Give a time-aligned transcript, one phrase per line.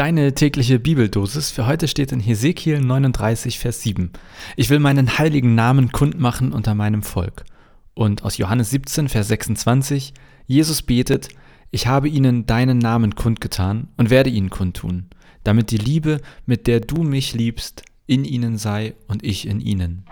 [0.00, 4.10] Deine tägliche Bibeldosis für heute steht in Hesekiel 39, Vers 7.
[4.56, 7.44] Ich will meinen heiligen Namen kundmachen unter meinem Volk.
[7.92, 10.14] Und aus Johannes 17, Vers 26,
[10.46, 11.28] Jesus betet,
[11.70, 15.10] ich habe ihnen deinen Namen kundgetan und werde ihn kundtun,
[15.44, 20.06] damit die Liebe, mit der du mich liebst, in ihnen sei und ich in ihnen.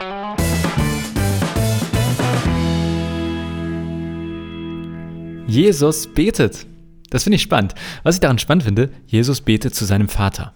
[5.47, 6.67] Jesus betet.
[7.11, 7.75] Das finde ich spannend.
[8.03, 10.55] Was ich daran spannend finde, Jesus betet zu seinem Vater.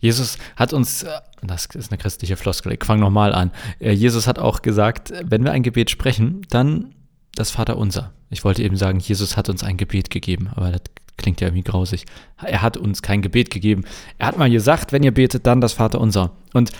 [0.00, 1.10] Jesus hat uns, äh,
[1.42, 3.50] das ist eine christliche Floskel, ich fange nochmal an.
[3.80, 6.94] Äh, Jesus hat auch gesagt, wenn wir ein Gebet sprechen, dann
[7.34, 8.12] das Vaterunser.
[8.30, 10.82] Ich wollte eben sagen, Jesus hat uns ein Gebet gegeben, aber das
[11.16, 12.04] klingt ja irgendwie grausig.
[12.42, 13.84] Er hat uns kein Gebet gegeben.
[14.18, 16.32] Er hat mal gesagt, wenn ihr betet, dann das Vaterunser.
[16.52, 16.70] Und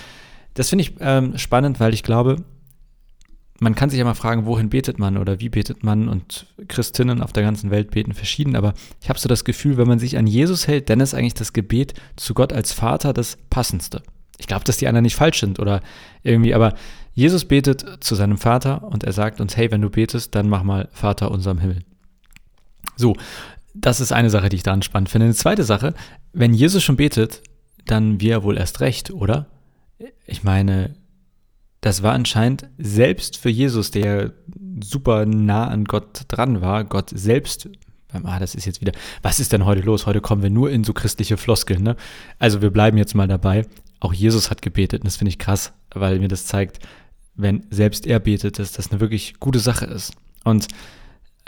[0.55, 2.45] das finde ich ähm, spannend, weil ich glaube,
[3.61, 7.21] man kann sich ja mal fragen, wohin betet man oder wie betet man und Christinnen
[7.21, 10.17] auf der ganzen Welt beten verschieden, aber ich habe so das Gefühl, wenn man sich
[10.17, 14.03] an Jesus hält, dann ist eigentlich das Gebet zu Gott als Vater das passendste.
[14.39, 15.83] Ich glaube, dass die anderen nicht falsch sind oder
[16.23, 16.75] irgendwie, aber
[17.15, 20.63] Jesus betet zu seinem Vater und er sagt uns, hey, wenn du betest, dann mach
[20.63, 21.81] mal Vater unserem Himmel.
[22.97, 23.17] So,
[23.75, 25.25] das ist eine Sache, die ich daran spannend finde.
[25.25, 25.95] Eine zweite Sache,
[26.33, 27.43] wenn Jesus schon betet,
[27.87, 29.47] dann wir wohl erst recht, oder?
[30.27, 30.95] Ich meine,
[31.89, 34.35] das war anscheinend selbst für Jesus, der
[34.85, 37.71] super nah an Gott dran war, Gott selbst,
[38.13, 40.05] ah, das ist jetzt wieder, was ist denn heute los?
[40.05, 41.97] Heute kommen wir nur in so christliche Floskeln, ne?
[42.39, 43.65] Also wir bleiben jetzt mal dabei.
[44.01, 46.79] Auch Jesus hat gebetet und das finde ich krass, weil mir das zeigt,
[47.37, 50.13] wenn selbst er betet, dass das eine wirklich gute Sache ist.
[50.45, 50.69] Und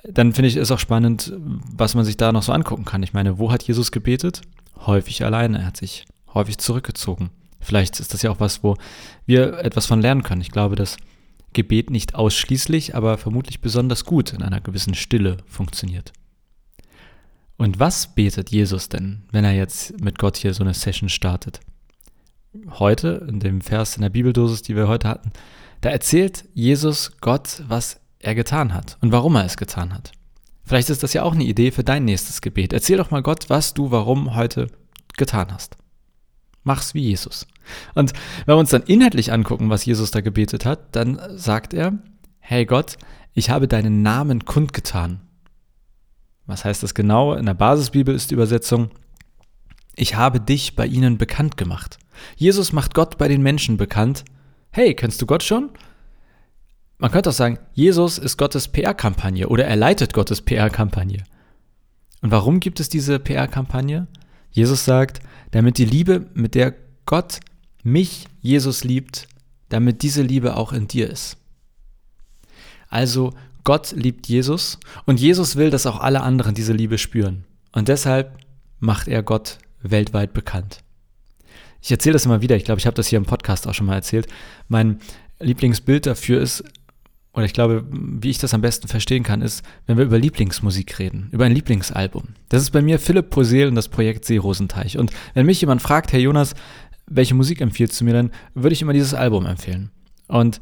[0.05, 3.03] dann finde ich es auch spannend, was man sich da noch so angucken kann.
[3.03, 4.41] Ich meine, wo hat Jesus gebetet?
[4.75, 5.59] Häufig alleine.
[5.59, 7.29] Er hat sich häufig zurückgezogen.
[7.61, 8.77] Vielleicht ist das ja auch was, wo
[9.27, 10.41] wir etwas von lernen können.
[10.41, 10.97] Ich glaube, dass
[11.53, 16.13] Gebet nicht ausschließlich, aber vermutlich besonders gut in einer gewissen Stille funktioniert.
[17.57, 21.61] Und was betet Jesus denn, wenn er jetzt mit Gott hier so eine Session startet?
[22.71, 25.31] Heute, in dem Vers in der Bibeldosis, die wir heute hatten,
[25.83, 30.13] da erzählt Jesus Gott, was er getan hat und warum er es getan hat.
[30.65, 32.73] Vielleicht ist das ja auch eine Idee für dein nächstes Gebet.
[32.73, 34.69] Erzähl doch mal Gott, was du warum heute
[35.17, 35.77] getan hast.
[36.63, 37.47] Mach's wie Jesus.
[37.95, 38.13] Und
[38.45, 41.99] wenn wir uns dann inhaltlich angucken, was Jesus da gebetet hat, dann sagt er,
[42.39, 42.97] hey Gott,
[43.33, 45.21] ich habe deinen Namen kundgetan.
[46.47, 47.35] Was heißt das genau?
[47.35, 48.91] In der Basisbibel ist die Übersetzung,
[49.97, 51.99] ich habe dich bei ihnen bekannt gemacht.
[52.37, 54.25] Jesus macht Gott bei den Menschen bekannt.
[54.71, 55.71] Hey, kennst du Gott schon?
[56.99, 61.25] Man könnte auch sagen, Jesus ist Gottes PR-Kampagne oder er leitet Gottes PR-Kampagne.
[62.21, 64.07] Und warum gibt es diese PR-Kampagne?
[64.51, 66.75] Jesus sagt, damit die Liebe, mit der
[67.07, 67.41] Gott
[67.83, 69.29] mich, Jesus, liebt,
[69.69, 71.37] damit diese Liebe auch in dir ist.
[72.89, 73.33] Also
[73.65, 77.45] Gott liebt Jesus und Jesus will, dass auch alle anderen diese Liebe spüren.
[77.73, 78.39] Und deshalb
[78.81, 80.83] macht er Gott weltweit bekannt.
[81.83, 83.87] Ich erzähle das immer wieder, ich glaube, ich habe das hier im Podcast auch schon
[83.87, 84.27] mal erzählt.
[84.69, 85.01] Mein
[85.39, 86.65] Lieblingsbild dafür ist,
[87.33, 90.99] oder ich glaube, wie ich das am besten verstehen kann, ist, wenn wir über Lieblingsmusik
[90.99, 92.25] reden, über ein Lieblingsalbum.
[92.49, 94.99] Das ist bei mir Philipp Posel und das Projekt Seerosenteich.
[94.99, 96.55] Und wenn mich jemand fragt, Herr Jonas,
[97.07, 99.91] welche Musik empfiehlst du mir, dann würde ich immer dieses Album empfehlen.
[100.27, 100.61] Und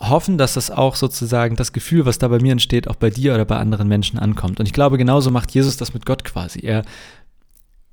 [0.00, 3.34] hoffen, dass das auch sozusagen das Gefühl, was da bei mir entsteht, auch bei dir
[3.34, 4.58] oder bei anderen Menschen ankommt.
[4.58, 6.60] Und ich glaube, genauso macht Jesus das mit Gott quasi.
[6.60, 6.82] Er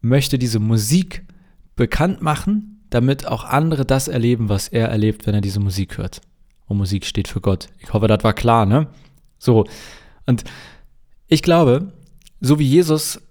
[0.01, 1.25] möchte diese Musik
[1.75, 6.21] bekannt machen, damit auch andere das erleben, was er erlebt, wenn er diese Musik hört
[6.67, 7.67] und Musik steht für Gott.
[7.79, 8.87] Ich hoffe, das war klar, ne?
[9.37, 9.65] So.
[10.25, 10.43] Und
[11.27, 11.93] ich glaube,
[12.41, 13.21] so wie Jesus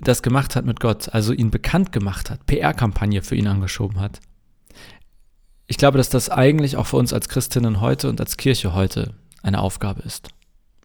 [0.00, 4.20] das gemacht hat mit Gott, also ihn bekannt gemacht hat, PR-Kampagne für ihn angeschoben hat,
[5.66, 9.14] ich glaube, dass das eigentlich auch für uns als Christinnen heute und als Kirche heute
[9.42, 10.28] eine Aufgabe ist.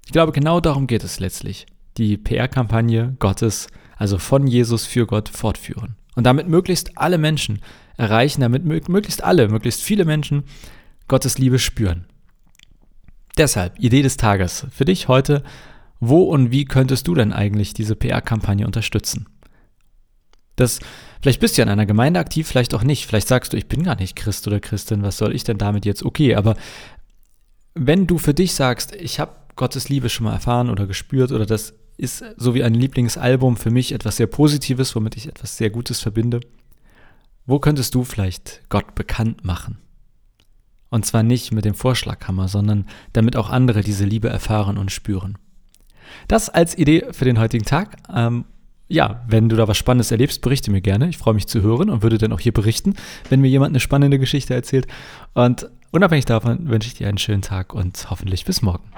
[0.06, 1.66] Ich glaube, genau darum geht es letztlich.
[1.98, 3.68] Die PR-Kampagne Gottes,
[3.98, 5.98] also von Jesus für Gott fortführen.
[6.16, 7.60] Und damit möglichst alle Menschen
[7.98, 10.44] erreichen, damit möglichst alle, möglichst viele Menschen
[11.08, 12.06] Gottes Liebe spüren.
[13.38, 15.44] Deshalb, Idee des Tages für dich heute,
[16.00, 19.28] wo und wie könntest du denn eigentlich diese PR-Kampagne unterstützen?
[20.56, 20.80] Das,
[21.22, 23.06] vielleicht bist du ja in einer Gemeinde aktiv, vielleicht auch nicht.
[23.06, 25.86] Vielleicht sagst du, ich bin gar nicht Christ oder Christin, was soll ich denn damit
[25.86, 26.04] jetzt?
[26.04, 26.56] Okay, aber
[27.76, 31.46] wenn du für dich sagst, ich habe Gottes Liebe schon mal erfahren oder gespürt oder
[31.46, 35.70] das ist so wie ein Lieblingsalbum für mich etwas sehr Positives, womit ich etwas sehr
[35.70, 36.40] Gutes verbinde,
[37.46, 39.78] wo könntest du vielleicht Gott bekannt machen?
[40.90, 45.38] Und zwar nicht mit dem Vorschlaghammer, sondern damit auch andere diese Liebe erfahren und spüren.
[46.28, 47.98] Das als Idee für den heutigen Tag.
[48.14, 48.46] Ähm,
[48.88, 51.10] ja, wenn du da was Spannendes erlebst, berichte mir gerne.
[51.10, 52.96] Ich freue mich zu hören und würde dann auch hier berichten,
[53.30, 54.88] wenn mir jemand eine spannende Geschichte erzählt.
[55.34, 58.90] Und unabhängig davon wünsche ich dir einen schönen Tag und hoffentlich bis morgen.